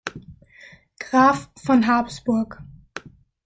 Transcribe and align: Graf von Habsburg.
Graf 0.97 1.51
von 1.55 1.85
Habsburg. 1.85 2.63